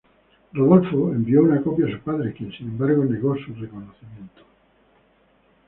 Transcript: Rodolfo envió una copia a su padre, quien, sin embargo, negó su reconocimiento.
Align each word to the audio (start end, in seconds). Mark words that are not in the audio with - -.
Rodolfo 0.53 1.11
envió 1.11 1.43
una 1.43 1.61
copia 1.61 1.85
a 1.85 1.91
su 1.91 1.99
padre, 1.99 2.33
quien, 2.33 2.51
sin 2.51 2.69
embargo, 2.69 3.05
negó 3.05 3.35
su 3.35 3.53
reconocimiento. 3.53 4.41